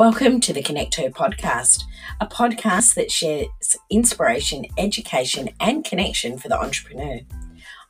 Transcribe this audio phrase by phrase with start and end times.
[0.00, 1.84] Welcome to the Connect Her podcast,
[2.22, 3.48] a podcast that shares
[3.90, 7.20] inspiration, education, and connection for the entrepreneur.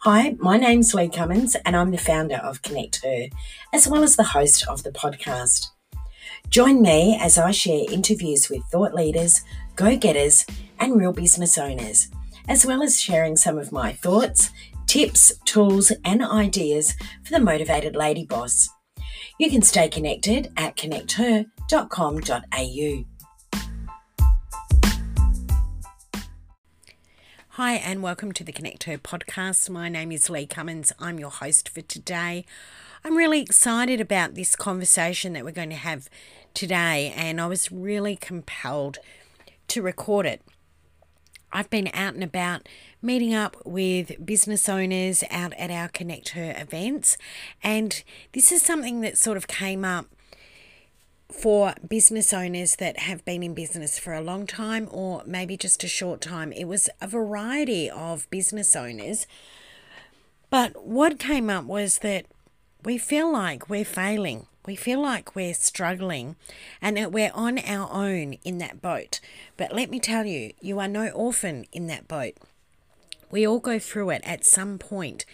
[0.01, 3.29] Hi, my name's Lee Cummins, and I'm the founder of Connect Her,
[3.73, 5.69] as well as the host of the podcast.
[6.49, 9.43] Join me as I share interviews with thought leaders,
[9.77, 10.45] go getters,
[10.81, 12.09] and real business owners,
[12.49, 14.51] as well as sharing some of my thoughts,
[14.89, 18.69] tips, tools, and ideas for the motivated lady boss.
[19.41, 23.05] You can stay connected at connecther.com.au.
[27.49, 29.71] Hi, and welcome to the Connect Her podcast.
[29.71, 30.93] My name is Lee Cummins.
[30.99, 32.45] I'm your host for today.
[33.03, 36.11] I'm really excited about this conversation that we're going to have
[36.53, 38.99] today, and I was really compelled
[39.69, 40.43] to record it.
[41.51, 42.69] I've been out and about
[43.03, 47.17] meeting up with business owners out at our Connect Her events,
[47.63, 50.07] and this is something that sort of came up
[51.33, 55.85] for business owners that have been in business for a long time or maybe just
[55.85, 56.53] a short time.
[56.53, 59.27] It was a variety of business owners.
[60.51, 62.27] But what came up was that
[62.85, 64.47] we feel like we're failing.
[64.67, 66.37] We feel like we're struggling
[66.83, 69.21] and that we're on our own in that boat.
[69.57, 72.35] But let me tell you, you are no orphan in that boat.
[73.31, 75.25] We all go through it at some point.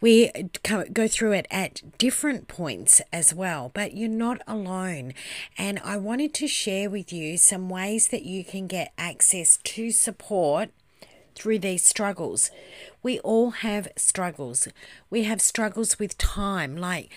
[0.00, 0.30] We
[0.62, 5.12] go through it at different points as well, but you're not alone.
[5.58, 9.90] And I wanted to share with you some ways that you can get access to
[9.90, 10.70] support
[11.34, 12.50] through these struggles.
[13.02, 14.68] We all have struggles.
[15.10, 17.10] We have struggles with time, like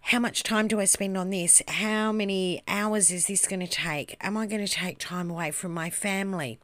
[0.00, 1.60] how much time do I spend on this?
[1.68, 4.16] How many hours is this going to take?
[4.22, 6.58] Am I going to take time away from my family?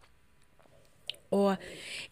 [1.34, 1.58] Or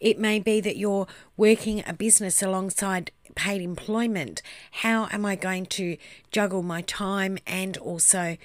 [0.01, 1.07] it may be that you're
[1.37, 4.41] working a business alongside paid employment.
[4.83, 5.95] How am I going to
[6.29, 8.35] juggle my time and also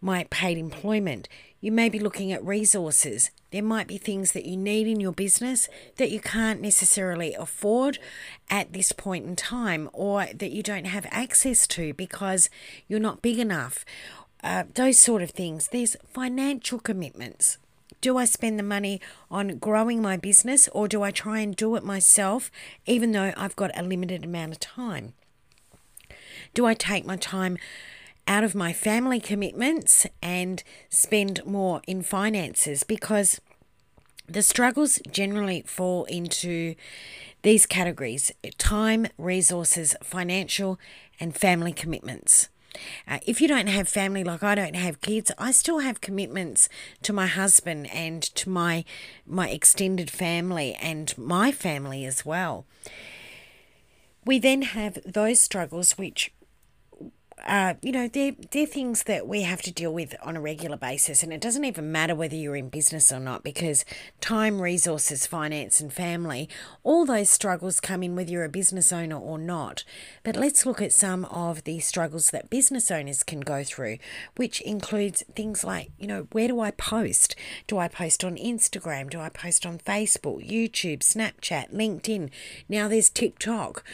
[0.00, 1.28] my paid employment?
[1.60, 3.30] You may be looking at resources.
[3.50, 7.98] There might be things that you need in your business that you can't necessarily afford
[8.48, 12.48] at this point in time or that you don't have access to because
[12.88, 13.84] you're not big enough.
[14.42, 15.68] Uh, those sort of things.
[15.68, 17.58] There's financial commitments.
[18.02, 21.76] Do I spend the money on growing my business or do I try and do
[21.76, 22.50] it myself
[22.84, 25.14] even though I've got a limited amount of time?
[26.52, 27.56] Do I take my time
[28.26, 33.40] out of my family commitments and spend more in finances because
[34.28, 36.74] the struggles generally fall into
[37.42, 40.78] these categories time, resources, financial,
[41.20, 42.48] and family commitments.
[43.06, 46.68] Uh, if you don't have family like I don't have kids, I still have commitments
[47.02, 48.84] to my husband and to my
[49.26, 52.66] my extended family and my family as well.
[54.24, 56.32] We then have those struggles which
[57.44, 60.76] uh, you know, they're, they're things that we have to deal with on a regular
[60.76, 61.22] basis.
[61.22, 63.84] And it doesn't even matter whether you're in business or not, because
[64.20, 66.48] time, resources, finance, and family,
[66.82, 69.84] all those struggles come in whether you're a business owner or not.
[70.22, 73.98] But let's look at some of the struggles that business owners can go through,
[74.36, 77.34] which includes things like, you know, where do I post?
[77.66, 79.10] Do I post on Instagram?
[79.10, 82.30] Do I post on Facebook, YouTube, Snapchat, LinkedIn?
[82.68, 83.84] Now there's TikTok.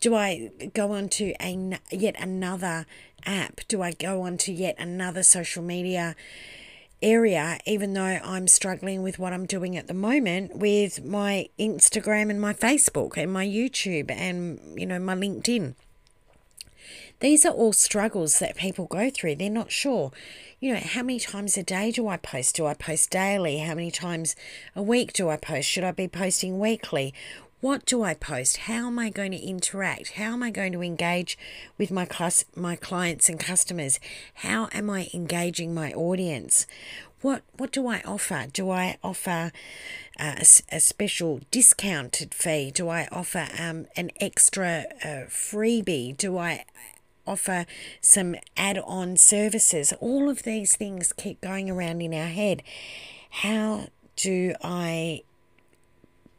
[0.00, 2.86] Do I go on to a, yet another
[3.26, 3.60] app?
[3.68, 6.16] Do I go on to yet another social media
[7.02, 12.30] area, even though I'm struggling with what I'm doing at the moment with my Instagram
[12.30, 15.74] and my Facebook and my YouTube and, you know, my LinkedIn?
[17.20, 19.36] These are all struggles that people go through.
[19.36, 20.12] They're not sure.
[20.60, 22.56] You know, how many times a day do I post?
[22.56, 23.58] Do I post daily?
[23.58, 24.34] How many times
[24.74, 25.68] a week do I post?
[25.68, 27.14] Should I be posting weekly?
[27.64, 28.58] What do I post?
[28.68, 30.16] How am I going to interact?
[30.16, 31.38] How am I going to engage
[31.78, 33.98] with my class, my clients and customers?
[34.34, 36.66] How am I engaging my audience?
[37.22, 38.48] What what do I offer?
[38.52, 39.50] Do I offer
[40.20, 42.70] uh, a, a, special discounted fee?
[42.70, 46.14] Do I offer um, an extra uh, freebie?
[46.18, 46.66] Do I
[47.26, 47.64] offer
[48.02, 49.94] some add-on services?
[50.00, 52.62] All of these things keep going around in our head.
[53.30, 53.86] How
[54.16, 55.22] do I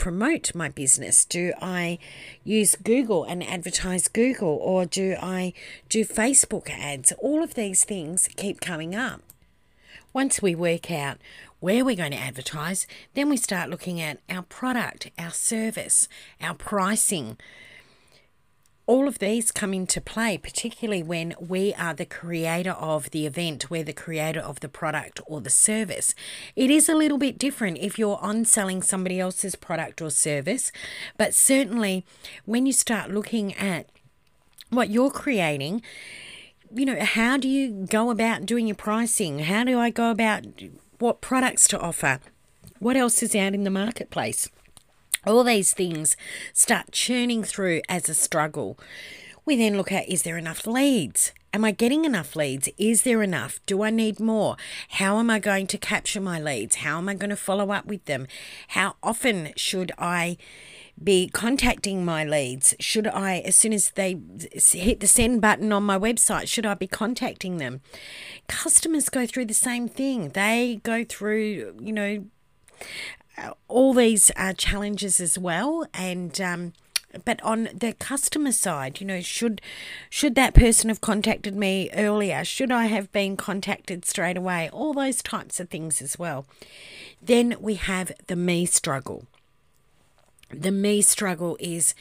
[0.06, 1.26] promote my business?
[1.26, 1.98] Do I
[2.44, 5.52] use Google and advertise Google or do I
[5.90, 7.12] do Facebook ads?
[7.18, 9.24] All of these things keep coming up.
[10.14, 11.18] Once we work out
[11.60, 12.86] where we're going to advertise,
[13.16, 16.08] then we start looking at our product, our service,
[16.40, 17.36] our pricing,
[18.88, 23.70] all of these come into play, particularly when we are the creator of the event,
[23.70, 26.14] we're the creator of the product or the service.
[26.56, 30.72] It is a little bit different if you're on selling somebody else's product or service,
[31.18, 32.06] but certainly
[32.46, 33.90] when you start looking at
[34.70, 35.82] what you're creating,
[36.74, 39.40] you know, how do you go about doing your pricing?
[39.40, 40.46] How do I go about
[41.00, 42.20] what products to offer?
[42.80, 44.50] What else is out in the marketplace?
[45.26, 46.16] All these things
[46.54, 48.78] start churning through as a struggle.
[49.44, 51.32] We then look at is there enough leads?
[51.52, 52.70] Am I getting enough leads?
[52.78, 53.60] Is there enough?
[53.66, 54.56] Do I need more?
[54.90, 56.78] How am I going to capture my leads?
[56.78, 58.28] How am I going to follow up with them?
[58.70, 60.38] How often should I
[61.02, 62.76] be contacting my leads?
[62.80, 64.18] Should I, as soon as they
[64.52, 67.82] hit the send button on my website, should I be contacting them?
[68.48, 70.30] Customers go through the same thing.
[70.30, 72.26] They go through, you know,
[73.68, 75.86] all these uh, challenges as well.
[75.94, 76.74] And, um,
[77.24, 79.62] but on the customer side you know should
[80.10, 84.94] should that person have contacted me earlier should i have been contacted straight away all
[84.94, 86.46] those types of things as well
[87.22, 89.26] then we have the me struggle
[90.50, 91.96] the me struggle is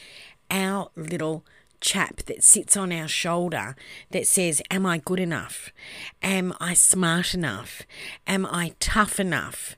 [0.50, 1.44] our little
[1.84, 3.76] chap that sits on our shoulder
[4.10, 5.70] that says, Am I good enough?
[6.22, 7.82] Am I smart enough?
[8.26, 9.76] Am I tough enough?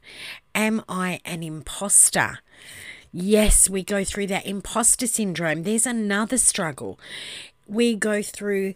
[0.56, 2.38] Am I an imposter?
[3.12, 5.64] Yes, we go through that imposter syndrome.
[5.64, 6.98] There's another struggle.
[7.68, 8.72] We go through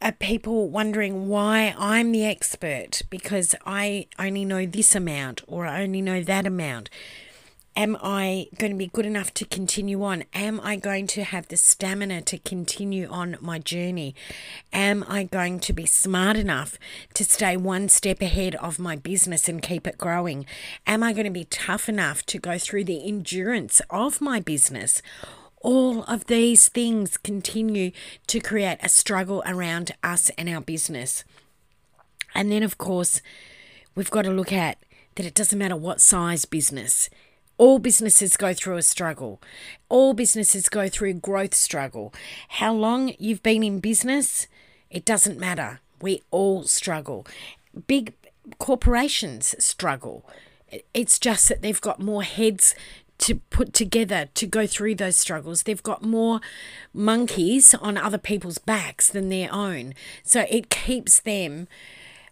[0.00, 5.82] uh, people wondering why I'm the expert because I only know this amount or I
[5.82, 6.88] only know that amount.
[7.80, 10.24] Am I going to be good enough to continue on?
[10.34, 14.14] Am I going to have the stamina to continue on my journey?
[14.70, 16.78] Am I going to be smart enough
[17.14, 20.44] to stay one step ahead of my business and keep it growing?
[20.86, 25.00] Am I going to be tough enough to go through the endurance of my business?
[25.62, 27.92] All of these things continue
[28.26, 31.24] to create a struggle around us and our business.
[32.34, 33.22] And then, of course,
[33.94, 34.76] we've got to look at
[35.14, 37.08] that it doesn't matter what size business
[37.60, 39.38] all businesses go through a struggle.
[39.90, 42.14] All businesses go through growth struggle.
[42.48, 44.46] How long you've been in business,
[44.88, 45.80] it doesn't matter.
[46.00, 47.26] We all struggle.
[47.86, 48.14] Big
[48.58, 50.24] corporations struggle.
[50.94, 52.74] It's just that they've got more heads
[53.18, 55.64] to put together to go through those struggles.
[55.64, 56.40] They've got more
[56.94, 59.92] monkeys on other people's backs than their own.
[60.22, 61.68] So it keeps them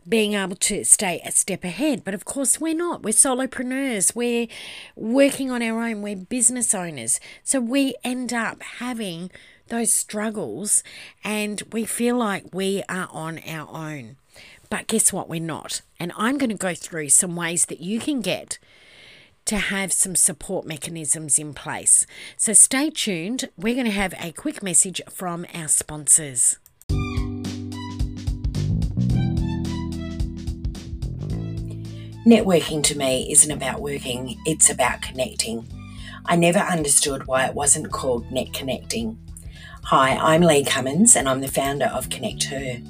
[0.09, 2.05] being able to stay a step ahead.
[2.05, 3.03] But of course, we're not.
[3.03, 4.15] We're solopreneurs.
[4.15, 4.47] We're
[4.97, 6.03] working on our own.
[6.03, 7.21] We're business owners.
[7.43, 9.31] So we end up having
[9.69, 10.83] those struggles
[11.23, 14.17] and we feel like we are on our own.
[14.71, 15.29] But guess what?
[15.29, 15.83] We're not.
[15.99, 18.59] And I'm going to go through some ways that you can get
[19.47, 22.07] to have some support mechanisms in place.
[22.37, 23.49] So stay tuned.
[23.57, 26.59] We're going to have a quick message from our sponsors.
[32.29, 35.67] Networking to me isn't about working, it's about connecting.
[36.27, 39.19] I never understood why it wasn't called Net Connecting.
[39.85, 42.83] Hi, I'm Lee Cummins and I'm the founder of Connect Her.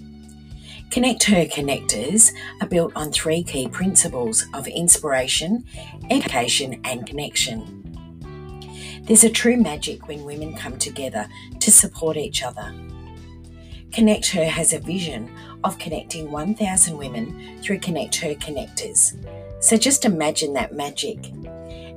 [0.91, 5.65] Connect Her connectors are built on three key principles of inspiration,
[6.11, 7.85] education, and connection.
[9.05, 11.29] There's a true magic when women come together
[11.61, 12.75] to support each other.
[13.93, 15.31] Connect Her has a vision
[15.65, 19.15] of connecting 1,000 women through Connect Her connectors.
[19.63, 21.19] So just imagine that magic.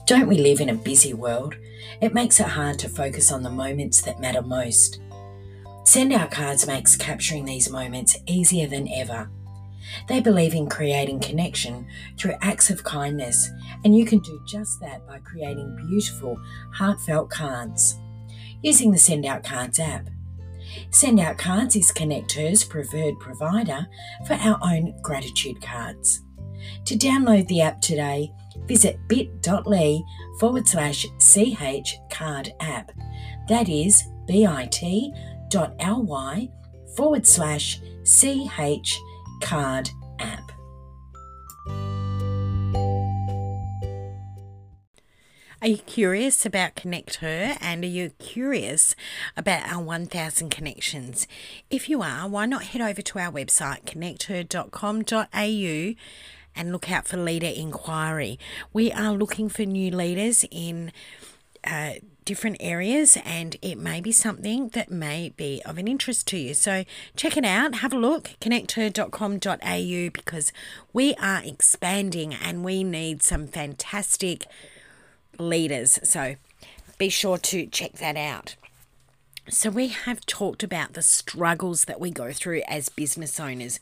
[0.08, 1.54] Don't we live in a busy world?
[2.00, 5.00] It makes it hard to focus on the moments that matter most.
[5.84, 9.28] Send Out Cards makes capturing these moments easier than ever.
[10.08, 11.86] They believe in creating connection
[12.16, 13.50] through acts of kindness,
[13.84, 16.40] and you can do just that by creating beautiful,
[16.72, 17.98] heartfelt cards
[18.62, 20.08] using the Send Out Cards app.
[20.90, 23.86] Send Out Cards is Connect Her's preferred provider
[24.26, 26.22] for our own gratitude cards.
[26.86, 28.32] To download the app today,
[28.66, 30.00] visit bit.ly
[30.38, 32.92] forward slash ch card app.
[33.48, 35.10] That is bit.ly
[36.96, 38.98] forward slash ch
[39.42, 40.52] card app.
[45.60, 48.94] Are you curious about Connect Her and are you curious
[49.36, 51.26] about our 1000 connections?
[51.68, 55.94] If you are, why not head over to our website connecther.com.au
[56.54, 58.38] and look out for leader inquiry.
[58.72, 60.92] We are looking for new leaders in
[61.64, 66.36] uh, different areas, and it may be something that may be of an interest to
[66.36, 66.52] you.
[66.52, 66.84] So
[67.16, 70.52] check it out, have a look, connecther.com.au because
[70.92, 74.44] we are expanding and we need some fantastic
[75.38, 75.98] leaders.
[76.02, 76.36] So
[76.98, 78.56] be sure to check that out.
[79.50, 83.80] So, we have talked about the struggles that we go through as business owners.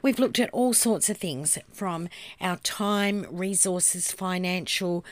[0.00, 2.08] We've looked at all sorts of things from
[2.40, 5.04] our time, resources, financial,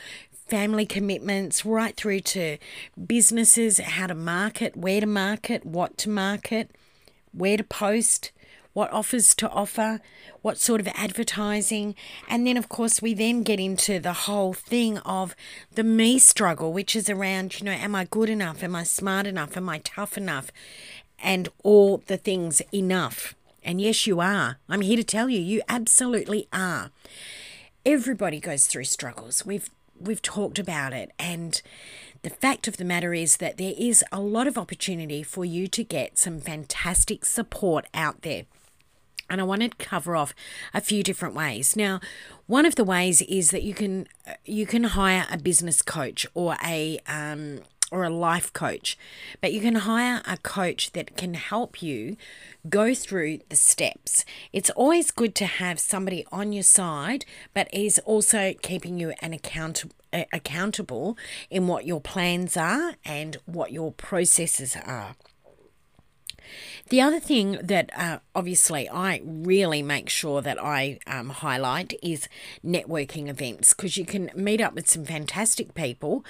[0.46, 2.56] family commitments, right through to
[3.04, 6.70] businesses, how to market, where to market, what to market,
[7.32, 8.30] where to post,
[8.76, 10.02] what offers to offer,
[10.42, 11.95] what sort of advertising.
[12.28, 15.35] And then, of course, we then get into the whole thing of
[15.73, 18.62] the me struggle, which is around, you know, am I good enough?
[18.62, 19.56] Am I smart enough?
[19.56, 20.52] Am I tough enough?
[21.18, 23.35] And all the things enough.
[23.64, 24.59] And yes, you are.
[24.68, 26.90] I'm here to tell you, you absolutely are.
[27.87, 29.47] Everybody goes through struggles.
[29.47, 31.62] We've we've talked about it and
[32.21, 35.66] the fact of the matter is that there is a lot of opportunity for you
[35.68, 38.45] to get some fantastic support out there
[39.28, 40.35] and I wanted to cover off
[40.73, 41.76] a few different ways.
[41.76, 42.00] Now,
[42.47, 44.06] one of the ways is that you can
[44.45, 47.61] you can hire a business coach or a um,
[47.92, 48.99] or a life coach,
[49.40, 52.16] but you can hire a coach that can help you
[52.68, 54.25] go through the steps.
[54.52, 59.33] It's always good to have somebody on your side, but is also keeping you an
[59.33, 59.85] account
[60.33, 61.16] accountable
[61.50, 65.14] in what your plans are and what your processes are.
[66.88, 72.28] The other thing that uh, obviously I really make sure that I um, highlight is
[72.64, 76.24] networking events because you can meet up with some fantastic people,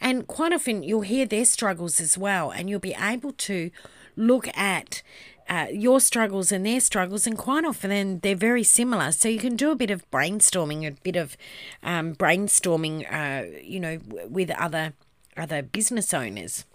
[0.00, 3.70] and quite often you'll hear their struggles as well, and you'll be able to
[4.16, 5.02] look at
[5.48, 9.12] uh, your struggles and their struggles, and quite often they're very similar.
[9.12, 11.36] So you can do a bit of brainstorming, a bit of
[11.82, 13.98] um, brainstorming, uh, you know,
[14.28, 14.94] with other
[15.36, 16.66] other business owners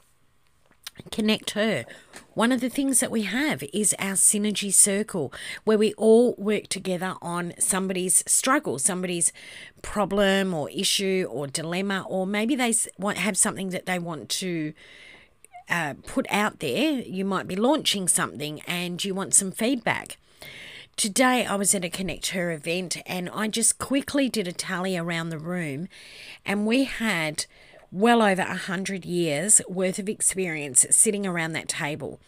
[1.11, 1.85] connect her.
[2.33, 6.67] One of the things that we have is our synergy circle where we all work
[6.67, 9.33] together on somebody's struggle, somebody's
[9.81, 14.73] problem or issue or dilemma, or maybe they want have something that they want to
[15.69, 16.99] uh, put out there.
[17.01, 20.17] You might be launching something and you want some feedback.
[20.95, 24.97] Today, I was at a Connect Her event and I just quickly did a tally
[24.97, 25.89] around the room,
[26.43, 27.45] and we had
[27.91, 32.19] well over a hundred years worth of experience sitting around that table.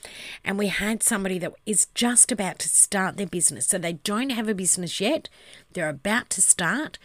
[0.44, 3.68] And we had somebody that is just about to start their business.
[3.68, 5.30] So they don't have a business yet,
[5.74, 6.98] they're about to start,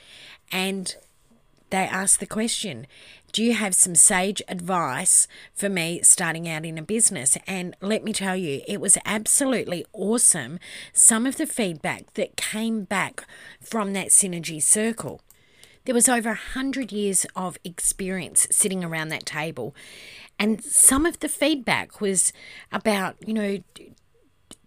[0.52, 0.94] and
[1.70, 2.86] they asked the question
[3.34, 7.36] do you have some sage advice for me starting out in a business?
[7.48, 10.60] And let me tell you, it was absolutely awesome.
[10.92, 13.26] Some of the feedback that came back
[13.60, 15.20] from that synergy circle.
[15.84, 19.74] There was over a hundred years of experience sitting around that table.
[20.38, 22.32] And some of the feedback was
[22.72, 23.58] about, you know,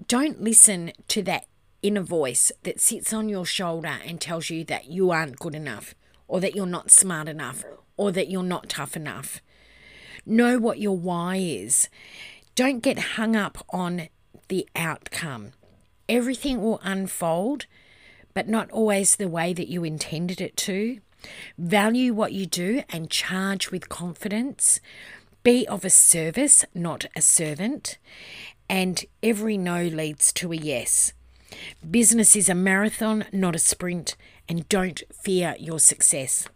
[0.08, 1.46] don't listen to that
[1.82, 5.96] inner voice that sits on your shoulder and tells you that you aren't good enough,
[6.28, 7.64] or that you're not smart enough,
[7.98, 9.42] or that you're not tough enough.
[10.24, 11.90] Know what your why is.
[12.54, 14.10] Don't get hung up on
[14.50, 15.54] the outcome.
[16.08, 17.66] Everything will unfold,
[18.36, 21.00] but not always the way that you intended it to.
[21.58, 24.80] Value what you do and charge with confidence.
[25.44, 27.98] Be of a service, not a servant.
[28.70, 31.14] And every no leads to a yes.
[31.90, 34.16] Business is a marathon, not a sprint,
[34.50, 36.48] and don't fear your success.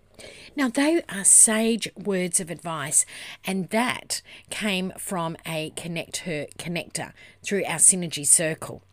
[0.56, 3.06] Now, they are sage words of advice,
[3.46, 8.84] and that came from a Connect Her connector through our Synergy Circle.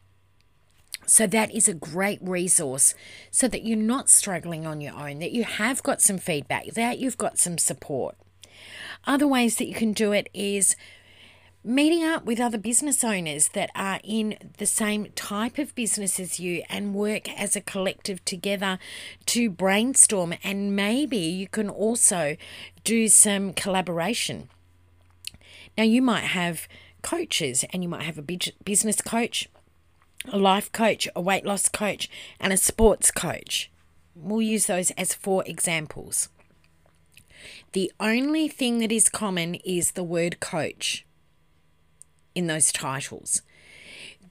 [1.09, 2.95] So that is a great resource
[3.31, 6.99] so that you're not struggling on your own, that you have got some feedback, that
[6.99, 8.15] you've got some support.
[9.07, 10.77] Other ways that you can do it is
[11.65, 16.39] meeting up with other business owners that are in the same type of business as
[16.39, 18.79] you and work as a collective together
[19.27, 22.37] to brainstorm and maybe you can also
[22.85, 24.49] do some collaboration.
[25.77, 26.69] Now you might have
[27.03, 29.49] coaches and you might have a business coach
[30.27, 32.09] a life coach, a weight loss coach,
[32.41, 33.71] and a sports coach.
[34.15, 36.29] We'll use those as four examples.
[37.73, 41.07] The only thing that is common is the word coach
[42.35, 43.43] in those titles.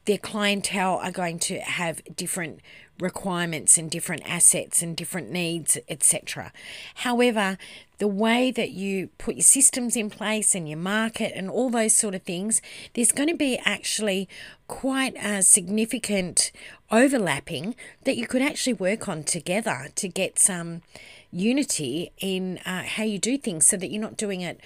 [0.08, 2.62] Their clientele are going to have different
[2.98, 6.54] requirements and different assets and different needs, etc.
[6.96, 7.58] However,
[7.98, 11.94] the way that you put your systems in place and your market and all those
[11.94, 12.62] sort of things,
[12.94, 14.30] there's going to be actually
[14.70, 16.54] quite a significant
[16.90, 20.84] overlapping that you could actually work on together to get some
[21.32, 24.62] unity in uh, how you do things so that you're not doing it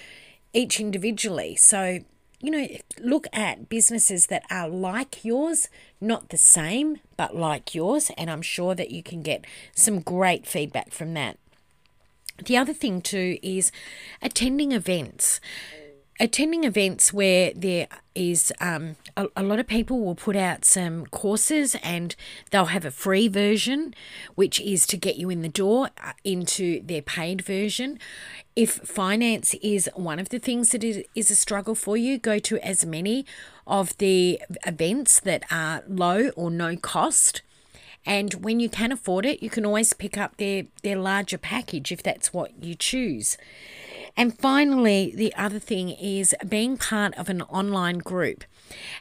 [0.54, 1.56] each individually.
[1.56, 2.02] So
[2.42, 2.68] you know,
[3.00, 5.70] look at businesses that are like yours,
[6.00, 8.12] not the same, but like yours.
[8.18, 9.46] And I'm sure that you can get
[9.76, 11.38] some great feedback from that.
[12.44, 13.72] The other thing, too, is
[14.22, 15.40] attending events
[16.22, 21.08] attending events where there is um, a, a, lot of people will put out some
[21.08, 22.16] courses and
[22.52, 23.96] they'll have a free version
[24.36, 27.98] which is to get you in the door uh, into their paid version.
[28.56, 32.60] If finance is one of the things that is a struggle for you go to
[32.60, 33.26] as many
[33.66, 37.42] of the events that are low or no cost.
[38.06, 41.92] And when you can afford it you can always pick up their their larger package
[41.92, 43.38] if that's what you choose
[44.18, 48.44] and finally, the other thing is being part of an online group.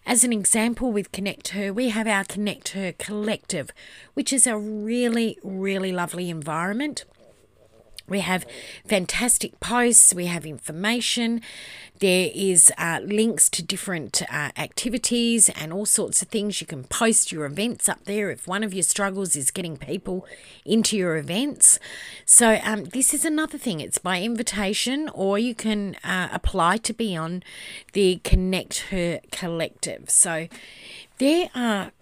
[0.06, 3.70] As an example, with Connect Her, we have our Connect Her Collective,
[4.14, 7.04] which is a really, really lovely environment.
[8.10, 8.44] We have
[8.84, 11.40] fantastic posts, we have information,
[12.00, 16.58] there is uh, links to different uh, activities and all sorts of things.
[16.58, 20.26] You can post your events up there if one of your struggles is getting people
[20.64, 21.78] into your events.
[22.24, 23.80] So, um, this is another thing.
[23.80, 27.42] It's by invitation, or you can uh, apply to be on
[27.92, 30.08] the Connect Her Collective.
[30.08, 30.48] So,
[31.18, 31.92] there are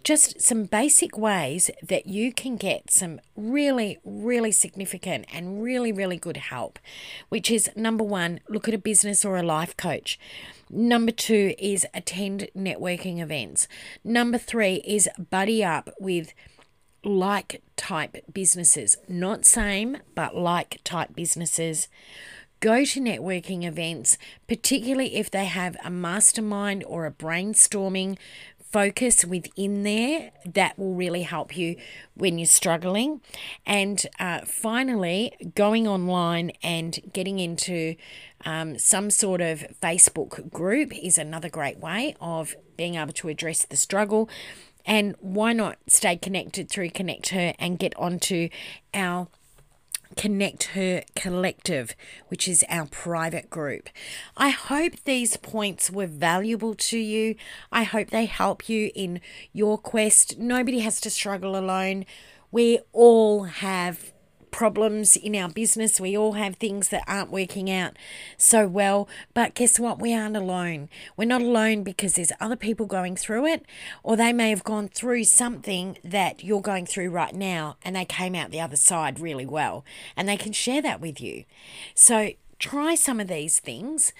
[0.00, 6.16] just some basic ways that you can get some really, really significant and really, really
[6.16, 6.78] good help,
[7.28, 10.18] which is number one, look at a business or a life coach.
[10.68, 13.66] Number two is attend networking events.
[14.04, 16.32] Number three is buddy up with
[17.04, 21.88] like type businesses, not same, but like type businesses.
[22.60, 28.18] Go to networking events, particularly if they have a mastermind or a brainstorming
[28.70, 31.76] focus within there that will really help you
[32.14, 33.20] when you're struggling.
[33.66, 37.96] And uh, finally, going online and getting into
[38.44, 43.64] um, some sort of Facebook group is another great way of being able to address
[43.64, 44.28] the struggle.
[44.86, 48.48] And why not stay connected through Connect Her and get onto
[48.94, 49.28] our
[50.16, 51.94] Connect Her Collective,
[52.28, 53.88] which is our private group.
[54.36, 57.36] I hope these points were valuable to you.
[57.70, 59.20] I hope they help you in
[59.52, 60.38] your quest.
[60.38, 62.06] Nobody has to struggle alone.
[62.50, 64.12] We all have
[64.50, 66.00] problems in our business.
[66.00, 67.96] We all have things that aren't working out
[68.36, 69.08] so well.
[69.34, 70.00] But guess what?
[70.00, 70.88] We aren't alone.
[71.16, 73.66] We're not alone because there's other people going through it,
[74.02, 78.04] or they may have gone through something that you're going through right now and they
[78.04, 79.84] came out the other side really well
[80.16, 81.44] and they can share that with you.
[81.94, 84.12] So try some of these things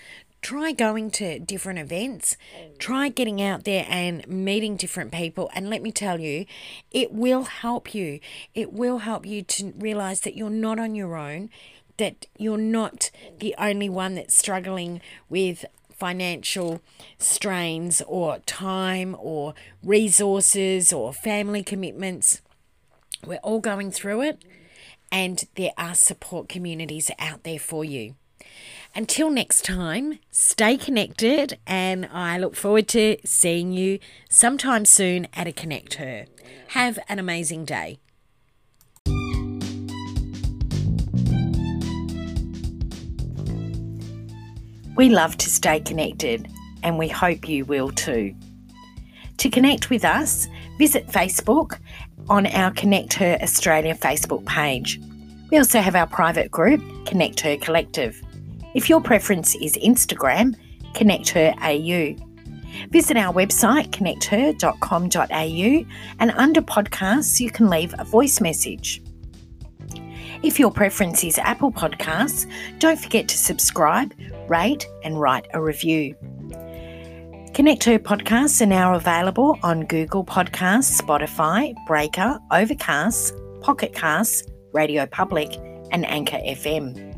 [0.43, 2.37] try going to different events,
[2.79, 5.51] try getting out there and meeting different people.
[5.55, 6.47] And let me tell you,
[6.91, 8.21] it will help you.
[8.55, 11.51] It will help you to realize that you're not on your own,
[11.99, 16.81] that you're not the only one that's struggling with financial
[17.19, 22.41] strains or time or resources or family commitments.
[23.27, 24.43] We're all going through it,
[25.13, 28.15] and there are support communities out there for you.
[28.93, 35.47] Until next time, stay connected, and I look forward to seeing you sometime soon at
[35.47, 36.27] a Connect Her.
[36.69, 38.01] Have an amazing day.
[44.97, 46.49] We love to stay connected,
[46.83, 48.35] and we hope you will too.
[49.39, 50.49] To connect with us,
[50.79, 51.79] visit Facebook
[52.29, 55.01] on our Connect Her Australia Facebook page.
[55.53, 58.21] We also have our private group, Connect Her Collective.
[58.75, 60.55] If your preference is Instagram,
[60.95, 62.15] Connect Her AU.
[62.91, 65.87] Visit our website, connecther.com.au,
[66.21, 69.03] and under podcasts, you can leave a voice message.
[70.43, 74.15] If your preference is Apple Podcasts, don't forget to subscribe,
[74.49, 76.15] rate, and write a review.
[77.53, 85.05] Connect Her podcasts are now available on Google Podcasts, Spotify, Breaker, Overcast, Pocket Casts, Radio
[85.07, 85.57] Public,
[85.91, 87.10] and Anchor FM.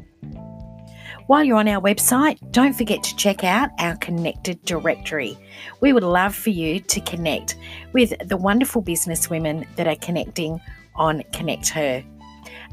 [1.32, 5.38] While you're on our website, don't forget to check out our connected directory.
[5.80, 7.56] We would love for you to connect
[7.94, 10.60] with the wonderful businesswomen that are connecting
[10.94, 12.04] on Connect Her.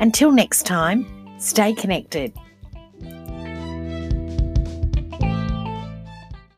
[0.01, 2.33] Until next time, stay connected.